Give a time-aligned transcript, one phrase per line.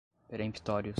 [0.27, 0.89] peremptórios